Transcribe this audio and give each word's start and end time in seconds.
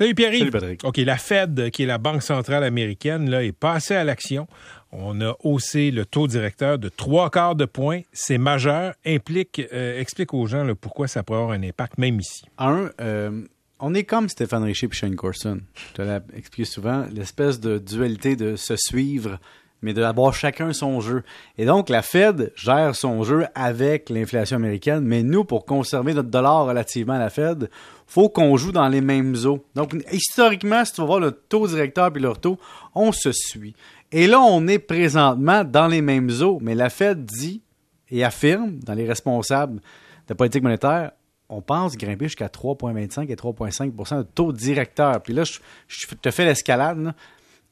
Salut 0.00 0.14
Pierre. 0.14 0.32
Salut 0.32 0.50
Patrick. 0.50 0.82
OK, 0.82 0.96
la 0.96 1.18
Fed, 1.18 1.70
qui 1.72 1.82
est 1.82 1.86
la 1.86 1.98
Banque 1.98 2.22
centrale 2.22 2.64
américaine, 2.64 3.28
là, 3.28 3.44
est 3.44 3.52
passée 3.52 3.94
à 3.94 4.02
l'action. 4.02 4.48
On 4.92 5.20
a 5.20 5.36
haussé 5.44 5.90
le 5.90 6.06
taux 6.06 6.26
directeur 6.26 6.78
de 6.78 6.88
trois 6.88 7.28
quarts 7.28 7.54
de 7.54 7.66
point. 7.66 8.00
C'est 8.10 8.38
majeur. 8.38 8.94
Implique, 9.04 9.60
euh, 9.74 10.00
explique 10.00 10.32
aux 10.32 10.46
gens 10.46 10.64
là, 10.64 10.74
pourquoi 10.74 11.06
ça 11.06 11.22
pourrait 11.22 11.40
avoir 11.40 11.54
un 11.54 11.62
impact, 11.62 11.98
même 11.98 12.18
ici. 12.18 12.40
Un, 12.56 12.88
euh, 13.02 13.42
on 13.78 13.92
est 13.92 14.04
comme 14.04 14.30
Stéphane 14.30 14.62
Richer 14.62 14.88
et 14.90 14.94
Shane 14.94 15.16
Corson. 15.16 15.60
Je 15.74 15.92
te 15.92 16.00
l'ai 16.00 16.18
expliqué 16.34 16.64
souvent, 16.64 17.04
l'espèce 17.12 17.60
de 17.60 17.76
dualité 17.76 18.36
de 18.36 18.56
se 18.56 18.76
suivre, 18.76 19.38
mais 19.82 19.94
d'avoir 19.94 20.34
chacun 20.34 20.72
son 20.72 21.00
jeu. 21.00 21.22
Et 21.58 21.64
donc, 21.64 21.88
la 21.88 22.02
Fed 22.02 22.52
gère 22.54 22.94
son 22.94 23.22
jeu 23.22 23.46
avec 23.54 24.10
l'inflation 24.10 24.56
américaine, 24.56 25.04
mais 25.04 25.22
nous, 25.22 25.44
pour 25.44 25.64
conserver 25.64 26.14
notre 26.14 26.28
dollar 26.28 26.66
relativement 26.66 27.14
à 27.14 27.18
la 27.18 27.30
Fed, 27.30 27.70
faut 28.06 28.28
qu'on 28.28 28.56
joue 28.56 28.72
dans 28.72 28.88
les 28.88 29.00
mêmes 29.00 29.36
eaux. 29.44 29.64
Donc, 29.74 29.94
historiquement, 30.12 30.84
si 30.84 30.92
tu 30.92 31.00
vas 31.00 31.06
voir 31.06 31.20
le 31.20 31.32
taux 31.32 31.66
directeur 31.66 32.12
puis 32.12 32.22
leur 32.22 32.38
taux, 32.40 32.58
on 32.94 33.12
se 33.12 33.32
suit. 33.32 33.74
Et 34.12 34.26
là, 34.26 34.40
on 34.40 34.66
est 34.66 34.80
présentement 34.80 35.64
dans 35.64 35.86
les 35.86 36.02
mêmes 36.02 36.30
eaux, 36.40 36.58
mais 36.60 36.74
la 36.74 36.90
Fed 36.90 37.24
dit 37.24 37.62
et 38.10 38.24
affirme, 38.24 38.78
dans 38.80 38.94
les 38.94 39.06
responsables 39.06 39.80
de 40.28 40.34
politique 40.34 40.62
monétaire, 40.62 41.12
on 41.48 41.62
pense 41.62 41.96
grimper 41.96 42.26
jusqu'à 42.26 42.46
3,25 42.46 43.28
et 43.28 43.34
3,5% 43.34 44.18
de 44.18 44.22
taux 44.22 44.52
directeur. 44.52 45.20
Puis 45.22 45.34
là, 45.34 45.44
je, 45.44 45.58
je 45.88 46.06
te 46.14 46.30
fais 46.30 46.44
l'escalade. 46.44 47.12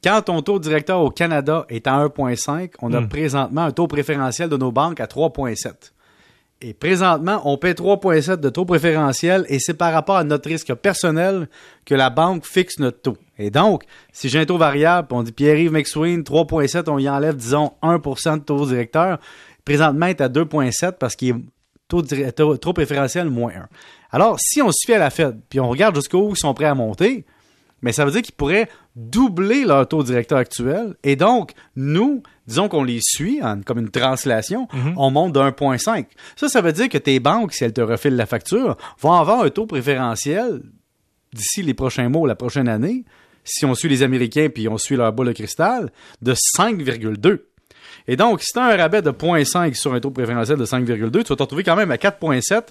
Quand 0.03 0.23
ton 0.23 0.43
taux 0.43 0.59
directeur 0.59 1.01
au 1.01 1.11
Canada 1.11 1.67
est 1.69 1.87
à 1.87 1.95
1,5, 1.99 2.71
on 2.81 2.93
a 2.93 3.01
Mm. 3.01 3.09
présentement 3.09 3.63
un 3.63 3.73
taux 3.73 3.89
préférentiel 3.89 4.49
de 4.49 4.57
nos 4.57 4.71
banques 4.71 5.01
à 5.01 5.07
3,7. 5.07 5.93
Et 6.61 6.75
présentement, 6.75 7.41
on 7.45 7.57
paie 7.57 7.75
3,7 7.75 8.41
de 8.41 8.49
taux 8.49 8.65
préférentiel 8.65 9.45
et 9.49 9.59
c'est 9.61 9.75
par 9.75 9.93
rapport 9.93 10.17
à 10.17 10.25
notre 10.25 10.49
risque 10.49 10.75
personnel 10.75 11.49
que 11.85 11.95
la 11.95 12.11
banque 12.11 12.45
fixe 12.45 12.79
notre 12.81 13.01
taux. 13.01 13.17
Et 13.39 13.51
donc, 13.51 13.85
si 14.13 14.29
j'ai 14.29 14.41
un 14.41 14.45
taux 14.45 14.59
variable, 14.59 15.09
on 15.13 15.23
dit 15.23 15.31
Pierre-Yves 15.33 15.71
McSween, 15.73 16.23
3,7, 16.25 16.89
on 16.89 16.99
y 16.99 17.09
enlève, 17.09 17.37
disons, 17.37 17.73
1% 17.83 18.39
de 18.39 18.43
taux 18.43 18.67
directeur, 18.67 19.19
présentement, 19.65 20.07
il 20.07 20.11
est 20.11 20.21
à 20.21 20.29
2,7 20.29 20.99
parce 20.99 21.15
qu'il 21.15 21.29
est 21.31 22.33
taux- 22.33 22.57
taux 22.57 22.73
préférentiel 22.73 23.31
moins 23.31 23.53
1. 23.53 23.69
Alors, 24.11 24.37
si 24.41 24.61
on 24.61 24.71
se 24.73 24.85
fie 24.85 24.95
à 24.95 24.99
la 24.99 25.11
Fed, 25.11 25.39
puis 25.49 25.61
on 25.61 25.69
regarde 25.69 25.95
jusqu'où 25.95 26.31
ils 26.31 26.37
sont 26.39 26.55
prêts 26.55 26.65
à 26.67 26.75
monter, 26.75 27.25
mais 27.83 27.93
ça 27.93 28.05
veut 28.05 28.11
dire 28.11 28.23
qu'ils 28.23 28.35
pourraient 28.35 28.69
doubler 28.97 29.65
leur 29.65 29.87
taux 29.87 30.03
directeur 30.03 30.39
actuel. 30.39 30.95
Et 31.05 31.15
donc, 31.17 31.53
nous, 31.77 32.23
disons 32.47 32.69
qu'on 32.69 32.83
les 32.85 32.99
suit 33.03 33.41
en- 33.43 33.61
comme 33.63 33.79
une 33.79 33.91
translation, 33.91 34.67
on 34.97 35.11
monte 35.11 35.33
de 35.35 35.41
1,5. 35.41 36.07
Ça, 36.37 36.49
ça 36.49 36.61
veut 36.61 36.73
dire 36.73 36.89
que 36.89 36.99
tes 36.99 37.21
banques, 37.21 37.53
si 37.53 37.65
elles 37.65 37.73
te 37.73 37.81
refilent 37.81 38.17
la 38.17 38.27
facture, 38.27 38.77
vont 39.01 39.13
avoir 39.13 39.43
un 39.45 39.51
taux 39.51 39.67
préférentiel 39.67 40.63
d'ici 41.33 41.63
les 41.63 41.75
prochains 41.75 42.09
mois, 42.09 42.27
la 42.27 42.35
prochaine 42.35 42.69
année, 42.69 43.05
si 43.45 43.65
on 43.65 43.75
suit 43.75 43.89
les 43.89 44.03
Américains 44.03 44.49
puis 44.53 44.69
on 44.69 44.77
suit 44.79 44.97
leur 44.97 45.13
boule 45.13 45.29
de 45.29 45.33
cristal, 45.33 45.91
de 46.23 46.35
5,2. 46.57 47.45
Et 48.07 48.17
donc, 48.17 48.41
si 48.43 48.53
tu 48.53 48.59
as 48.59 48.65
un 48.65 48.77
rabais 48.77 49.03
de 49.03 49.11
0,5 49.11 49.75
sur 49.75 49.93
un 49.95 50.01
taux 50.01 50.11
préférentiel 50.11 50.57
de 50.59 50.65
5,2, 50.65 51.23
tu 51.23 51.29
vas 51.29 51.37
te 51.37 51.43
retrouver 51.43 51.63
quand 51.65 51.77
même 51.77 51.91
à 51.91 51.97
4,7 51.97 52.69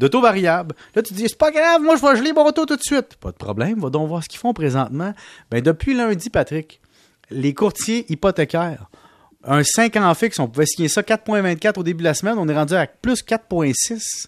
de 0.00 0.08
taux 0.08 0.22
variable. 0.22 0.74
Là, 0.94 1.02
tu 1.02 1.14
dis, 1.14 1.28
c'est 1.28 1.38
pas 1.38 1.50
grave, 1.50 1.82
moi, 1.82 1.94
je 1.94 2.02
vais 2.02 2.16
geler 2.16 2.32
mon 2.32 2.50
taux 2.52 2.66
tout 2.66 2.76
de 2.76 2.82
suite. 2.82 3.16
Pas 3.20 3.30
de 3.30 3.36
problème, 3.36 3.78
va 3.80 3.90
donc 3.90 4.08
voir 4.08 4.24
ce 4.24 4.28
qu'ils 4.28 4.40
font 4.40 4.54
présentement. 4.54 5.12
Ben, 5.50 5.60
depuis 5.60 5.94
lundi, 5.94 6.30
Patrick, 6.30 6.80
les 7.30 7.52
courtiers 7.52 8.10
hypothécaires, 8.10 8.90
un 9.44 9.62
5 9.62 9.96
ans 9.96 10.14
fixe, 10.14 10.38
on 10.38 10.48
pouvait 10.48 10.66
signer 10.66 10.88
ça 10.88 11.02
4,24 11.02 11.78
au 11.78 11.82
début 11.82 11.98
de 11.98 12.08
la 12.08 12.14
semaine, 12.14 12.36
on 12.38 12.48
est 12.48 12.54
rendu 12.54 12.74
à 12.74 12.86
plus 12.86 13.22
4,6. 13.22 14.26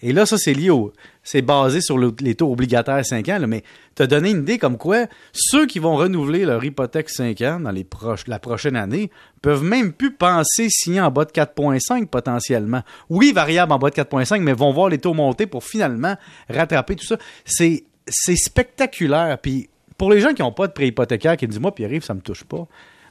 Et 0.00 0.12
là, 0.12 0.26
ça, 0.26 0.38
c'est 0.38 0.54
lié 0.54 0.70
au. 0.70 0.92
C'est 1.24 1.42
basé 1.42 1.80
sur 1.80 1.98
le- 1.98 2.14
les 2.20 2.34
taux 2.36 2.52
obligataires 2.52 3.04
5 3.04 3.28
ans, 3.30 3.38
mais 3.48 3.64
te 3.96 4.04
donné 4.04 4.30
une 4.30 4.42
idée 4.42 4.56
comme 4.58 4.78
quoi 4.78 5.06
ceux 5.32 5.66
qui 5.66 5.78
vont 5.80 5.96
renouveler 5.96 6.44
leur 6.44 6.62
hypothèque 6.64 7.10
5 7.10 7.40
ans 7.42 7.58
dans 7.60 7.72
les 7.72 7.82
proches, 7.84 8.26
la 8.28 8.38
prochaine 8.38 8.76
année 8.76 9.10
peuvent 9.42 9.64
même 9.64 9.92
plus 9.92 10.12
penser 10.12 10.68
signer 10.70 11.00
en 11.00 11.10
bas 11.10 11.24
de 11.24 11.32
4,5 11.32 12.06
potentiellement. 12.06 12.82
Oui, 13.10 13.32
variable 13.32 13.72
en 13.72 13.78
bas 13.78 13.90
de 13.90 13.94
4,5, 13.96 14.40
mais 14.42 14.52
vont 14.52 14.72
voir 14.72 14.88
les 14.88 14.98
taux 14.98 15.14
monter 15.14 15.46
pour 15.46 15.64
finalement 15.64 16.16
rattraper 16.48 16.94
tout 16.94 17.04
ça. 17.06 17.16
C'est, 17.44 17.84
c'est 18.06 18.36
spectaculaire. 18.36 19.38
Puis 19.42 19.68
pour 19.96 20.10
les 20.12 20.20
gens 20.20 20.32
qui 20.32 20.42
n'ont 20.42 20.52
pas 20.52 20.68
de 20.68 20.72
prêt 20.72 20.86
hypothécaire, 20.86 21.36
qui 21.36 21.46
disent, 21.48 21.58
moi, 21.60 21.74
puis 21.74 21.84
arrive, 21.84 22.04
ça 22.04 22.14
me 22.14 22.20
touche 22.20 22.44
pas. 22.44 22.66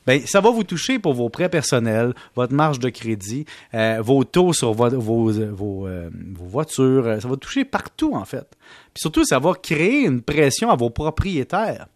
Ben, 0.07 0.21
ça 0.25 0.41
va 0.41 0.49
vous 0.49 0.63
toucher 0.63 0.97
pour 0.97 1.13
vos 1.13 1.29
prêts 1.29 1.49
personnels, 1.49 2.13
votre 2.35 2.53
marge 2.53 2.79
de 2.79 2.89
crédit, 2.89 3.45
euh, 3.75 3.99
vos 4.01 4.23
taux 4.23 4.53
sur 4.53 4.73
vo- 4.73 4.89
vos, 4.89 5.29
euh, 5.31 5.51
vos, 5.53 5.85
euh, 5.85 6.09
vos 6.33 6.45
voitures. 6.45 7.21
Ça 7.21 7.27
va 7.27 7.35
toucher 7.35 7.65
partout, 7.65 8.13
en 8.15 8.25
fait. 8.25 8.47
Puis 8.93 9.01
surtout, 9.01 9.25
ça 9.25 9.37
va 9.37 9.53
créer 9.53 10.05
une 10.05 10.21
pression 10.21 10.71
à 10.71 10.75
vos 10.75 10.89
propriétaires. 10.89 11.87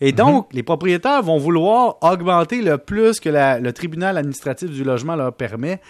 Et 0.00 0.12
donc, 0.12 0.48
les 0.54 0.62
propriétaires 0.62 1.22
vont 1.22 1.36
vouloir 1.36 1.98
augmenter 2.00 2.62
le 2.62 2.78
plus 2.78 3.20
que 3.20 3.28
la- 3.28 3.60
le 3.60 3.72
tribunal 3.74 4.16
administratif 4.16 4.70
du 4.70 4.82
logement 4.82 5.14
leur 5.14 5.34
permet 5.34 5.80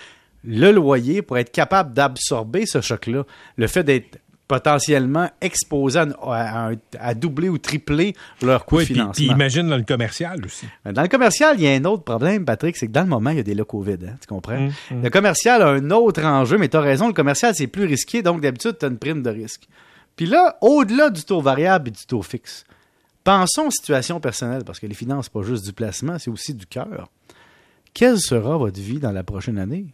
le 0.42 0.72
loyer 0.72 1.22
pour 1.22 1.38
être 1.38 1.52
capable 1.52 1.92
d'absorber 1.92 2.66
ce 2.66 2.80
choc-là. 2.80 3.24
Le 3.56 3.66
fait 3.68 3.84
d'être 3.84 4.18
potentiellement 4.50 5.30
exposé 5.40 6.00
à, 6.00 6.06
à- 6.22 6.70
à- 6.70 6.74
à 6.98 7.14
doubler 7.14 7.48
ou 7.48 7.56
tripler 7.56 8.16
leur 8.42 8.66
coût 8.66 8.78
Oui, 8.78 8.82
de 8.82 8.86
puis, 8.86 8.94
financement. 8.94 9.12
puis 9.14 9.26
imagine 9.26 9.68
dans 9.68 9.76
le 9.76 9.84
commercial 9.84 10.44
aussi. 10.44 10.66
Dans 10.84 11.02
le 11.02 11.06
commercial, 11.08 11.54
il 11.56 11.62
y 11.64 11.68
a 11.68 11.70
un 11.72 11.84
autre 11.84 12.02
problème, 12.02 12.44
Patrick, 12.44 12.76
c'est 12.76 12.88
que 12.88 12.92
dans 12.92 13.02
le 13.02 13.06
moment, 13.08 13.30
il 13.30 13.36
y 13.36 13.40
a 13.40 13.44
des 13.44 13.54
lots 13.54 13.64
COVID, 13.64 13.92
hein, 14.08 14.16
tu 14.20 14.26
comprends? 14.26 14.58
Mm, 14.90 15.02
Le 15.04 15.08
commercial 15.10 15.62
a 15.62 15.68
un 15.68 15.90
autre 15.92 16.24
enjeu, 16.24 16.58
mais 16.58 16.68
tu 16.68 16.76
as 16.76 16.80
raison, 16.80 17.06
le 17.06 17.12
commercial, 17.14 17.54
c'est 17.54 17.68
plus 17.68 17.84
risqué, 17.84 18.22
donc 18.22 18.40
d'habitude, 18.40 18.76
tu 18.78 18.84
as 18.84 18.88
une 18.88 18.98
prime 18.98 19.22
de 19.22 19.30
risque. 19.30 19.68
Puis 20.16 20.26
là, 20.26 20.58
au-delà 20.60 21.10
du 21.10 21.22
taux 21.22 21.40
variable 21.40 21.88
et 21.88 21.92
du 21.92 22.04
taux 22.06 22.22
fixe, 22.22 22.64
pensons 23.22 23.66
aux 23.68 23.70
situations 23.70 24.18
personnelles, 24.18 24.64
parce 24.66 24.80
que 24.80 24.86
les 24.88 24.94
finances, 24.94 25.26
c'est 25.26 25.32
pas 25.32 25.42
juste 25.46 25.64
du 25.64 25.72
placement, 25.72 26.18
c'est 26.18 26.30
aussi 26.30 26.54
du 26.54 26.66
cœur. 26.66 27.08
Quelle 27.94 28.18
sera 28.18 28.56
votre 28.56 28.80
vie 28.80 28.98
dans 28.98 29.12
la 29.12 29.22
prochaine 29.22 29.58
année? 29.58 29.86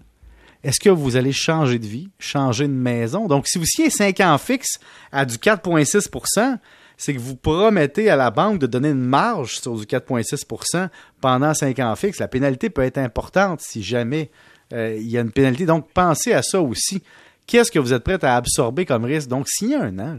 Est-ce 0.65 0.81
que 0.81 0.91
vous 0.91 1.17
allez 1.17 1.33
changer 1.33 1.79
de 1.79 1.87
vie, 1.87 2.09
changer 2.19 2.67
de 2.67 2.73
maison? 2.73 3.27
Donc, 3.27 3.47
si 3.47 3.59
vous 3.59 3.67
signez 3.67 3.91
5 3.91 4.21
ans 4.21 4.39
fixe 4.39 4.79
à 5.13 5.25
du 5.25 5.37
4,6% 5.37 6.59
c'est 6.97 7.15
que 7.15 7.19
vous 7.19 7.37
promettez 7.37 8.09
à 8.09 8.17
la 8.17 8.31
banque 8.31 8.59
de 8.59 8.67
donner 8.67 8.91
une 8.91 9.05
marge 9.05 9.61
sur 9.61 9.77
du 9.77 9.85
4,6% 9.85 10.89
pendant 11.21 11.53
5 11.53 11.79
ans 11.81 11.95
fixe. 11.95 12.19
La 12.19 12.29
pénalité 12.29 12.71
peut 12.71 12.83
être 12.83 12.99
importante 12.99 13.61
si 13.61 13.83
jamais 13.83 14.31
euh, 14.73 14.97
il 14.99 15.09
y 15.09 15.19
a 15.19 15.21
une 15.21 15.31
pénalité. 15.31 15.67
Donc, 15.67 15.91
pensez 15.93 16.33
à 16.33 16.43
ça 16.43 16.61
aussi. 16.61 17.03
Qu'est-ce 17.47 17.71
que 17.71 17.79
vous 17.79 17.93
êtes 17.93 18.03
prêt 18.03 18.23
à 18.25 18.37
absorber 18.37 18.87
comme 18.87 19.05
risque? 19.05 19.29
Donc, 19.29 19.47
signez 19.49 19.77
un 19.77 19.99
an. 19.99 20.19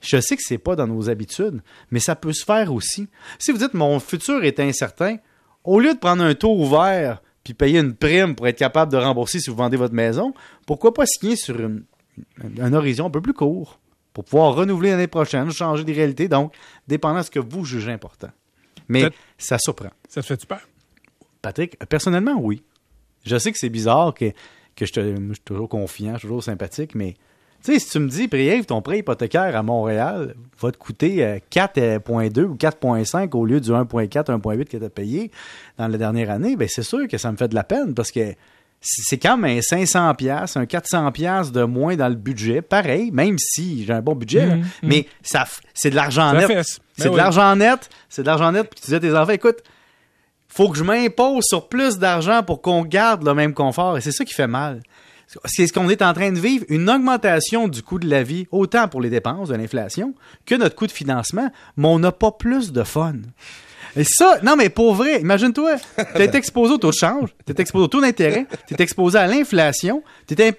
Je 0.00 0.20
sais 0.20 0.36
que 0.36 0.42
c'est 0.44 0.58
pas 0.58 0.76
dans 0.76 0.86
nos 0.86 1.08
habitudes, 1.08 1.62
mais 1.90 1.98
ça 1.98 2.14
peut 2.14 2.32
se 2.32 2.44
faire 2.44 2.72
aussi. 2.72 3.08
Si 3.38 3.50
vous 3.50 3.58
dites 3.58 3.74
mon 3.74 3.98
futur 3.98 4.44
est 4.44 4.60
incertain, 4.60 5.16
au 5.64 5.80
lieu 5.80 5.94
de 5.94 5.98
prendre 5.98 6.22
un 6.22 6.34
taux 6.34 6.54
ouvert 6.54 7.22
puis 7.46 7.54
payer 7.54 7.78
une 7.78 7.94
prime 7.94 8.34
pour 8.34 8.48
être 8.48 8.58
capable 8.58 8.90
de 8.90 8.96
rembourser 8.96 9.38
si 9.38 9.50
vous 9.50 9.56
vendez 9.56 9.76
votre 9.76 9.94
maison, 9.94 10.34
pourquoi 10.66 10.92
pas 10.92 11.06
signer 11.06 11.36
sur 11.36 11.60
une- 11.60 11.84
un 12.60 12.72
horizon 12.72 13.06
un 13.06 13.10
peu 13.10 13.20
plus 13.20 13.34
court 13.34 13.78
pour 14.12 14.24
pouvoir 14.24 14.54
renouveler 14.56 14.90
l'année 14.90 15.06
prochaine, 15.06 15.48
changer 15.52 15.84
des 15.84 15.92
réalités, 15.92 16.26
donc 16.26 16.52
dépendant 16.88 17.20
de 17.20 17.24
ce 17.24 17.30
que 17.30 17.38
vous 17.38 17.64
jugez 17.64 17.92
important. 17.92 18.30
Mais 18.88 19.02
ça 19.38 19.58
surprend. 19.58 19.90
Ça 20.08 20.22
te 20.22 20.26
fait-tu 20.26 20.46
peur? 20.46 20.66
Patrick, 21.40 21.78
personnellement, 21.86 22.34
oui. 22.40 22.64
Je 23.24 23.36
sais 23.38 23.52
que 23.52 23.58
c'est 23.58 23.68
bizarre, 23.68 24.12
que, 24.12 24.32
que 24.74 24.86
je, 24.86 24.92
te- 24.92 25.00
je 25.16 25.32
suis 25.34 25.42
toujours 25.44 25.68
confiant, 25.68 26.14
je 26.14 26.18
suis 26.18 26.28
toujours 26.28 26.42
sympathique, 26.42 26.94
mais 26.96 27.14
tu 27.64 27.72
sais, 27.72 27.78
si 27.78 27.90
tu 27.90 27.98
me 27.98 28.08
dis, 28.08 28.28
Priève, 28.28 28.64
ton 28.64 28.80
prêt 28.82 28.98
hypothécaire 28.98 29.56
à 29.56 29.62
Montréal 29.62 30.34
va 30.60 30.70
te 30.72 30.76
coûter 30.76 31.24
euh, 31.24 31.38
4,2 31.52 32.42
ou 32.44 32.54
4,5 32.54 33.30
au 33.36 33.44
lieu 33.44 33.60
du 33.60 33.70
1,4, 33.70 34.08
1,8 34.26 34.64
que 34.66 34.76
tu 34.76 34.84
as 34.84 34.90
payé 34.90 35.30
dans 35.78 35.88
la 35.88 35.98
dernière 35.98 36.30
année, 36.30 36.56
ben 36.56 36.68
c'est 36.70 36.82
sûr 36.82 37.08
que 37.08 37.18
ça 37.18 37.30
me 37.32 37.36
fait 37.36 37.48
de 37.48 37.54
la 37.54 37.64
peine 37.64 37.94
parce 37.94 38.10
que 38.10 38.20
c'est 38.80 39.02
c'est 39.08 39.18
quand 39.18 39.36
même 39.38 39.58
un 39.58 39.62
500 39.62 40.14
pièces, 40.14 40.56
un 40.56 40.66
400 40.66 41.10
pièces 41.10 41.50
de 41.50 41.64
moins 41.64 41.96
dans 41.96 42.08
le 42.08 42.14
budget, 42.14 42.62
pareil, 42.62 43.10
même 43.10 43.36
si 43.38 43.84
j'ai 43.84 43.92
un 43.92 44.02
bon 44.02 44.14
budget, 44.14 44.46
là, 44.46 44.56
Mhm, 44.56 44.64
mais 44.82 45.06
ça, 45.22 45.44
c'est 45.74 45.90
de 45.90 45.96
l'argent 45.96 46.32
net. 46.34 46.46
fesse. 46.46 46.78
Ben 46.98 47.02
C'est 47.02 47.04
de 47.04 47.10
oui. 47.10 47.16
l'argent 47.16 47.56
net, 47.56 47.88
c'est 48.08 48.22
de 48.22 48.26
l'argent 48.28 48.52
net, 48.52 48.68
puis 48.70 48.78
tu 48.80 48.86
dis 48.90 48.94
à 48.94 49.00
tes 49.00 49.14
enfants, 49.16 49.32
écoute, 49.32 49.62
faut 50.48 50.68
que 50.70 50.78
je 50.78 50.84
m'impose 50.84 51.44
sur 51.44 51.68
plus 51.68 51.98
d'argent 51.98 52.42
pour 52.42 52.62
qu'on 52.62 52.82
garde 52.84 53.24
le 53.26 53.34
même 53.34 53.54
confort. 53.54 53.98
Et 53.98 54.00
c'est 54.00 54.12
ça 54.12 54.24
qui 54.24 54.32
fait 54.34 54.46
mal. 54.46 54.82
C'est 55.44 55.66
ce 55.66 55.72
qu'on 55.72 55.88
est 55.88 56.02
en 56.02 56.12
train 56.12 56.30
de 56.30 56.38
vivre, 56.38 56.64
une 56.68 56.88
augmentation 56.88 57.66
du 57.68 57.82
coût 57.82 57.98
de 57.98 58.08
la 58.08 58.22
vie, 58.22 58.46
autant 58.52 58.86
pour 58.88 59.00
les 59.00 59.10
dépenses 59.10 59.48
de 59.48 59.56
l'inflation 59.56 60.14
que 60.44 60.54
notre 60.54 60.76
coût 60.76 60.86
de 60.86 60.92
financement, 60.92 61.50
mais 61.76 61.88
on 61.88 61.98
n'a 61.98 62.12
pas 62.12 62.30
plus 62.30 62.72
de 62.72 62.84
fun. 62.84 63.14
Et 63.96 64.04
ça, 64.04 64.38
non 64.42 64.56
mais 64.56 64.68
pour 64.68 64.94
vrai, 64.94 65.20
imagine-toi, 65.20 65.76
tu 66.14 66.22
es 66.22 66.36
exposé 66.36 66.74
au 66.74 66.78
taux 66.78 66.90
de 66.90 66.96
change, 66.96 67.30
tu 67.46 67.52
es 67.52 67.60
exposé 67.60 67.84
au 67.84 67.88
taux 67.88 68.00
d'intérêt, 68.00 68.46
tu 68.68 68.74
es 68.74 68.82
exposé 68.82 69.18
à 69.18 69.26
l'inflation, 69.26 70.02
tu 70.26 70.34
es, 70.40 70.54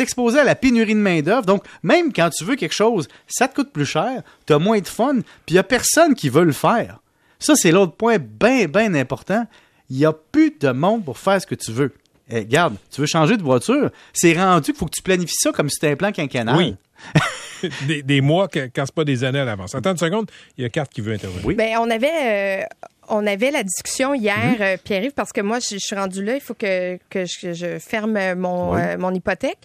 exposé 0.00 0.40
à 0.40 0.44
la 0.44 0.54
pénurie 0.54 0.94
de 0.94 1.00
main-d'œuvre. 1.00 1.44
Donc, 1.44 1.64
même 1.82 2.12
quand 2.12 2.30
tu 2.30 2.44
veux 2.44 2.56
quelque 2.56 2.74
chose, 2.74 3.08
ça 3.26 3.46
te 3.46 3.54
coûte 3.54 3.72
plus 3.72 3.86
cher, 3.86 4.22
tu 4.46 4.54
as 4.54 4.58
moins 4.58 4.78
de 4.80 4.88
fun, 4.88 5.16
puis 5.44 5.50
il 5.50 5.54
n'y 5.54 5.58
a 5.58 5.64
personne 5.64 6.14
qui 6.14 6.28
veut 6.30 6.44
le 6.44 6.52
faire. 6.52 6.98
Ça, 7.38 7.54
c'est 7.56 7.70
l'autre 7.70 7.92
point 7.92 8.16
bien, 8.18 8.66
bien 8.66 8.94
important. 8.94 9.46
Il 9.90 9.98
n'y 9.98 10.06
a 10.06 10.12
plus 10.12 10.54
de 10.58 10.70
monde 10.70 11.04
pour 11.04 11.18
faire 11.18 11.40
ce 11.40 11.46
que 11.46 11.54
tu 11.54 11.72
veux. 11.72 11.92
Eh, 12.30 12.40
regarde, 12.40 12.76
tu 12.90 13.00
veux 13.00 13.06
changer 13.06 13.36
de 13.36 13.42
voiture, 13.42 13.90
c'est 14.12 14.32
rendu 14.34 14.66
qu'il 14.72 14.74
faut 14.76 14.86
que 14.86 14.94
tu 14.96 15.02
planifies 15.02 15.36
ça 15.38 15.50
comme 15.52 15.68
si 15.68 15.76
c'était 15.80 15.92
un 15.92 15.96
plan 15.96 16.12
quinquennal. 16.12 16.56
Oui. 16.56 16.76
des, 17.86 18.02
des 18.02 18.20
mois 18.20 18.48
que- 18.48 18.68
quand 18.74 18.84
c'est 18.86 18.94
pas 18.94 19.04
des 19.04 19.24
années 19.24 19.40
à 19.40 19.44
l'avance. 19.44 19.74
Attends 19.74 19.92
une 19.92 19.96
seconde, 19.98 20.30
il 20.56 20.62
y 20.62 20.64
a 20.64 20.68
Carte 20.68 20.92
qui 20.92 21.00
veut 21.00 21.12
intervenir. 21.12 21.46
Oui. 21.46 21.54
Ben, 21.54 21.76
on 21.80 21.88
avait, 21.90 22.62
euh, 22.62 22.64
on 23.08 23.26
avait 23.26 23.50
la 23.50 23.62
discussion 23.62 24.14
hier, 24.14 24.56
euh, 24.60 24.76
Pierre-Yves, 24.82 25.12
parce 25.14 25.32
que 25.32 25.40
moi, 25.40 25.58
je, 25.60 25.74
je 25.74 25.78
suis 25.78 25.96
rendue 25.96 26.22
là, 26.24 26.34
il 26.34 26.40
faut 26.40 26.54
que, 26.54 26.98
que 27.08 27.24
je, 27.24 27.52
je 27.52 27.78
ferme 27.78 28.18
mon, 28.34 28.74
Oui. 28.74 28.80
euh, 28.82 28.98
mon 28.98 29.12
hypothèque. 29.14 29.58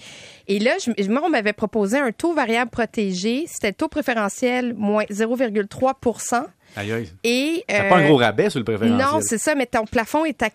Et 0.47 0.59
là, 0.59 0.71
je- 0.85 1.09
moi, 1.09 1.23
on 1.25 1.29
m'avait 1.29 1.53
proposé 1.53 1.97
un 1.97 2.11
taux 2.11 2.33
variable 2.33 2.69
protégé. 2.71 3.45
C'était 3.47 3.69
le 3.69 3.73
taux 3.73 3.87
préférentiel 3.89 4.73
moins 4.75 5.03
0,3 5.09 6.45
Aïe, 6.75 6.91
aïe. 6.91 7.09
Et. 7.23 7.63
Euh, 7.71 7.89
pas 7.89 7.97
un 7.97 8.07
gros 8.07 8.17
rabais 8.17 8.49
sur 8.49 8.59
le 8.59 8.65
préférentiel. 8.65 8.97
Non, 8.97 9.19
c'est 9.21 9.37
ça, 9.37 9.53
mais 9.53 9.65
ton 9.67 9.85
plafond 9.85 10.25
est 10.25 10.41
à 10.41 10.49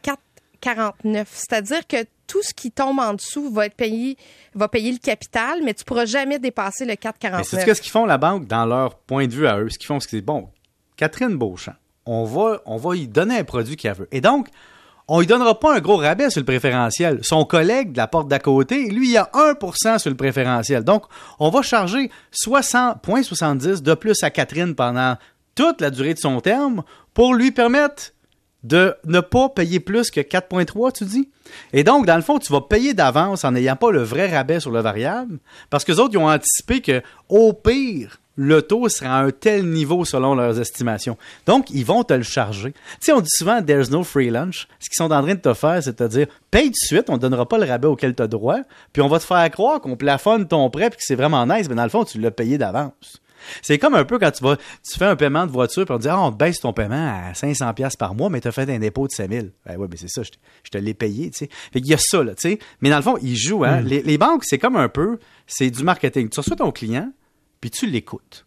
4,49. 0.62 1.26
C'est-à-dire 1.32 1.86
que 1.86 2.04
tout 2.26 2.42
ce 2.42 2.52
qui 2.52 2.70
tombe 2.70 2.98
en 2.98 3.14
dessous 3.14 3.50
va 3.50 3.66
être 3.66 3.74
payé, 3.74 4.16
va 4.54 4.68
payer 4.68 4.92
le 4.92 4.98
capital, 4.98 5.60
mais 5.64 5.74
tu 5.74 5.84
pourras 5.84 6.04
jamais 6.04 6.38
dépasser 6.38 6.84
le 6.84 6.90
Mais 6.90 6.96
4,49. 6.96 7.44
c'est 7.44 7.74
ce 7.74 7.80
qu'ils 7.80 7.90
font, 7.90 8.04
la 8.04 8.18
banque, 8.18 8.46
dans 8.46 8.66
leur 8.66 8.96
point 8.96 9.26
de 9.26 9.32
vue 9.32 9.46
à 9.46 9.58
eux. 9.58 9.68
Ce 9.70 9.78
qu'ils 9.78 9.86
font, 9.86 10.00
c'est 10.00 10.20
bon. 10.20 10.48
Catherine 10.96 11.36
Beauchamp, 11.36 11.74
on 12.06 12.24
va, 12.24 12.60
on 12.66 12.76
va 12.76 12.94
lui 12.94 13.08
donner 13.08 13.38
un 13.38 13.44
produit 13.44 13.76
qu'elle 13.76 13.94
veut. 13.94 14.08
Et 14.12 14.20
donc, 14.20 14.48
on 15.10 15.20
lui 15.20 15.26
donnera 15.26 15.58
pas 15.58 15.74
un 15.74 15.80
gros 15.80 15.96
rabais 15.96 16.28
sur 16.28 16.40
le 16.40 16.44
préférentiel. 16.44 17.20
Son 17.22 17.44
collègue 17.44 17.92
de 17.92 17.96
la 17.96 18.06
porte 18.06 18.28
d'à 18.28 18.38
côté, 18.38 18.90
lui, 18.90 19.10
il 19.10 19.16
a 19.16 19.30
1% 19.32 19.98
sur 19.98 20.10
le 20.10 20.16
préférentiel. 20.16 20.84
Donc, 20.84 21.04
on 21.38 21.48
va 21.48 21.62
charger 21.62 22.10
60,70 22.34 23.80
de 23.80 23.94
plus 23.94 24.22
à 24.22 24.30
Catherine 24.30 24.74
pendant 24.74 25.16
toute 25.54 25.80
la 25.80 25.90
durée 25.90 26.12
de 26.12 26.18
son 26.18 26.40
terme 26.40 26.82
pour 27.14 27.34
lui 27.34 27.52
permettre 27.52 28.12
de 28.64 28.94
ne 29.06 29.20
pas 29.20 29.48
payer 29.48 29.80
plus 29.80 30.10
que 30.10 30.20
4,3, 30.20 30.92
tu 30.92 31.04
dis? 31.04 31.28
Et 31.72 31.84
donc, 31.84 32.06
dans 32.06 32.16
le 32.16 32.22
fond, 32.22 32.38
tu 32.38 32.52
vas 32.52 32.60
payer 32.60 32.94
d'avance 32.94 33.44
en 33.44 33.52
n'ayant 33.52 33.76
pas 33.76 33.90
le 33.90 34.02
vrai 34.02 34.34
rabais 34.34 34.60
sur 34.60 34.70
le 34.70 34.80
variable, 34.80 35.38
parce 35.70 35.84
que 35.84 35.92
les 35.92 36.00
autres, 36.00 36.14
ils 36.14 36.18
ont 36.18 36.28
anticipé 36.28 36.80
que, 36.80 37.02
au 37.28 37.52
pire, 37.52 38.18
le 38.36 38.62
taux 38.62 38.88
sera 38.88 39.18
à 39.18 39.22
un 39.24 39.30
tel 39.30 39.68
niveau 39.68 40.04
selon 40.04 40.34
leurs 40.34 40.60
estimations. 40.60 41.16
Donc, 41.44 41.70
ils 41.70 41.84
vont 41.84 42.04
te 42.04 42.14
le 42.14 42.22
charger. 42.22 42.72
Tu 43.00 43.12
on 43.12 43.20
dit 43.20 43.30
souvent, 43.30 43.60
there's 43.62 43.90
no 43.90 44.04
free 44.04 44.30
lunch. 44.30 44.68
Ce 44.78 44.88
qu'ils 44.88 44.96
sont 44.96 45.12
en 45.12 45.22
train 45.22 45.34
de 45.34 45.40
te 45.40 45.54
faire, 45.54 45.82
c'est 45.82 45.98
de 45.98 46.06
te 46.06 46.10
dire, 46.10 46.26
paye 46.50 46.70
de 46.70 46.76
suite, 46.76 47.10
on 47.10 47.14
ne 47.14 47.18
donnera 47.18 47.48
pas 47.48 47.58
le 47.58 47.64
rabais 47.64 47.88
auquel 47.88 48.14
tu 48.14 48.22
as 48.22 48.28
droit, 48.28 48.60
puis 48.92 49.02
on 49.02 49.08
va 49.08 49.18
te 49.18 49.24
faire 49.24 49.50
croire 49.50 49.80
qu'on 49.80 49.96
plafonne 49.96 50.46
ton 50.46 50.70
prêt, 50.70 50.90
puis 50.90 50.98
que 50.98 51.04
c'est 51.04 51.16
vraiment 51.16 51.44
nice, 51.46 51.68
mais 51.68 51.74
dans 51.74 51.82
le 51.82 51.88
fond, 51.88 52.04
tu 52.04 52.20
l'as 52.20 52.30
payé 52.30 52.58
d'avance. 52.58 53.20
C'est 53.62 53.78
comme 53.78 53.94
un 53.94 54.04
peu 54.04 54.18
quand 54.18 54.30
tu 54.30 54.42
vas, 54.42 54.56
tu 54.56 54.98
fais 54.98 55.04
un 55.04 55.16
paiement 55.16 55.46
de 55.46 55.52
voiture, 55.52 55.84
te 55.84 55.98
dit, 55.98 56.08
ah, 56.08 56.20
on 56.20 56.32
te 56.32 56.36
baisse 56.36 56.60
ton 56.60 56.72
paiement 56.72 57.28
à 57.28 57.34
500 57.34 57.74
pièces 57.74 57.96
par 57.96 58.14
mois, 58.14 58.30
mais 58.30 58.40
tu 58.40 58.48
as 58.48 58.52
fait 58.52 58.68
un 58.70 58.78
dépôt 58.78 59.06
de 59.06 59.12
5000. 59.12 59.52
Ben 59.66 59.76
ouais, 59.76 59.86
mais 59.90 59.96
c'est 59.96 60.08
ça, 60.08 60.22
je 60.22 60.30
te, 60.30 60.36
je 60.64 60.70
te 60.70 60.78
l'ai 60.78 60.94
payé, 60.94 61.30
tu 61.30 61.38
sais. 61.38 61.48
Fait 61.72 61.80
qu'il 61.80 61.90
y 61.90 61.94
a 61.94 61.98
ça, 61.98 62.22
là, 62.22 62.34
tu 62.34 62.48
sais. 62.48 62.58
Mais 62.80 62.90
dans 62.90 62.96
le 62.96 63.02
fond, 63.02 63.16
ils 63.22 63.36
jouent, 63.36 63.64
hein. 63.64 63.80
Les, 63.80 64.02
les 64.02 64.18
banques, 64.18 64.44
c'est 64.44 64.58
comme 64.58 64.76
un 64.76 64.88
peu, 64.88 65.18
c'est 65.46 65.70
du 65.70 65.82
marketing. 65.82 66.28
Tu 66.28 66.40
reçois 66.40 66.56
ton 66.56 66.72
client, 66.72 67.12
puis 67.60 67.70
tu 67.70 67.86
l'écoutes. 67.86 68.46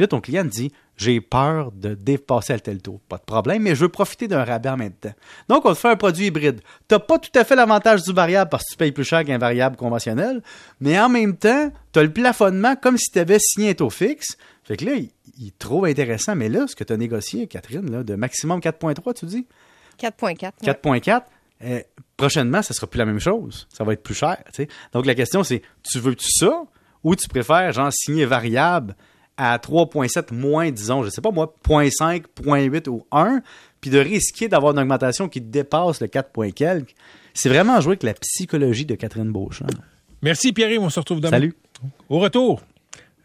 Puis 0.00 0.04
là, 0.04 0.08
ton 0.08 0.22
client 0.22 0.44
te 0.44 0.48
dit, 0.48 0.72
j'ai 0.96 1.20
peur 1.20 1.72
de 1.72 1.92
dépasser 1.92 2.54
à 2.54 2.58
tel 2.58 2.80
taux. 2.80 3.02
Pas 3.10 3.18
de 3.18 3.22
problème, 3.22 3.64
mais 3.64 3.74
je 3.74 3.82
veux 3.82 3.90
profiter 3.90 4.28
d'un 4.28 4.44
rabais 4.44 4.70
en 4.70 4.78
même 4.78 4.94
temps. 4.94 5.12
Donc, 5.50 5.66
on 5.66 5.74
te 5.74 5.78
fait 5.78 5.90
un 5.90 5.96
produit 5.96 6.28
hybride. 6.28 6.62
Tu 6.88 6.98
pas 6.98 7.18
tout 7.18 7.38
à 7.38 7.44
fait 7.44 7.54
l'avantage 7.54 8.04
du 8.04 8.14
variable 8.14 8.48
parce 8.48 8.64
que 8.64 8.70
tu 8.70 8.76
payes 8.78 8.92
plus 8.92 9.04
cher 9.04 9.26
qu'un 9.26 9.36
variable 9.36 9.76
conventionnel, 9.76 10.40
mais 10.80 10.98
en 10.98 11.10
même 11.10 11.36
temps, 11.36 11.70
tu 11.92 11.98
as 11.98 12.02
le 12.02 12.10
plafonnement 12.10 12.76
comme 12.76 12.96
si 12.96 13.12
tu 13.12 13.18
avais 13.18 13.38
signé 13.38 13.72
un 13.72 13.74
taux 13.74 13.90
fixe. 13.90 14.38
Fait 14.64 14.78
que 14.78 14.86
là, 14.86 14.94
il, 14.94 15.10
il 15.38 15.52
trouve 15.52 15.84
intéressant. 15.84 16.34
Mais 16.34 16.48
là, 16.48 16.64
ce 16.66 16.74
que 16.74 16.84
tu 16.84 16.94
as 16.94 16.96
négocié, 16.96 17.46
Catherine, 17.46 17.90
là, 17.90 18.02
de 18.02 18.14
maximum 18.14 18.60
4,3, 18.60 19.12
tu 19.12 19.26
dis? 19.26 19.46
4,4. 20.00 20.52
ouais. 20.62 21.00
4.4, 21.00 21.22
euh, 21.62 21.82
prochainement, 22.16 22.62
ça 22.62 22.72
sera 22.72 22.86
plus 22.86 22.96
la 22.96 23.04
même 23.04 23.20
chose. 23.20 23.68
Ça 23.70 23.84
va 23.84 23.92
être 23.92 24.02
plus 24.02 24.14
cher. 24.14 24.38
Donc, 24.94 25.04
la 25.04 25.14
question, 25.14 25.44
c'est 25.44 25.60
tu 25.82 25.98
veux-tu 25.98 26.30
ça 26.30 26.62
ou 27.04 27.14
tu 27.16 27.28
préfères, 27.28 27.72
genre, 27.72 27.92
signer 27.92 28.24
variable 28.24 28.96
à 29.42 29.56
3.7 29.56 30.34
moins, 30.34 30.70
disons, 30.70 31.02
je 31.02 31.08
sais 31.08 31.22
pas 31.22 31.30
moi, 31.30 31.56
0.5, 31.66 32.24
0.8 32.44 32.88
ou 32.90 33.06
1, 33.10 33.40
puis 33.80 33.88
de 33.88 33.98
risquer 33.98 34.48
d'avoir 34.48 34.74
une 34.74 34.80
augmentation 34.80 35.30
qui 35.30 35.40
dépasse 35.40 36.02
le 36.02 36.08
4 36.08 36.30
point 36.30 36.50
quelques. 36.50 36.94
C'est 37.32 37.48
vraiment 37.48 37.80
jouer 37.80 37.92
avec 37.92 38.02
la 38.02 38.12
psychologie 38.12 38.84
de 38.84 38.96
Catherine 38.96 39.32
Beauchamp. 39.32 39.66
Merci 40.20 40.52
Pierre, 40.52 40.78
on 40.82 40.90
se 40.90 41.00
retrouve 41.00 41.20
demain. 41.20 41.30
Salut. 41.30 41.54
Au 42.10 42.18
retour, 42.18 42.60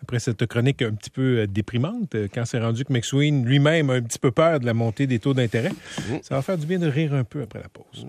après 0.04 0.20
cette 0.20 0.46
chronique 0.46 0.82
un 0.82 0.94
petit 0.94 1.10
peu 1.10 1.40
euh, 1.40 1.48
déprimante, 1.48 2.16
euh, 2.16 2.30
quand 2.34 2.46
c'est 2.46 2.60
rendu 2.60 2.86
que 2.86 2.94
McSween 2.94 3.44
lui-même 3.44 3.90
a 3.90 3.96
un 3.96 4.02
petit 4.02 4.20
peu 4.20 4.32
peur 4.32 4.62
de 4.62 4.66
la 4.66 4.74
montée 4.74 5.08
des 5.08 5.20
taux 5.20 5.34
d'intérêt, 5.34 5.74
ça 6.22 6.36
va 6.36 6.42
faire 6.42 6.58
du 6.58 6.66
bien 6.66 6.80
de 6.80 6.88
rire 6.88 7.14
un 7.14 7.26
peu 7.26 7.42
après 7.42 7.60
la 7.60 7.68
pause. 7.68 8.08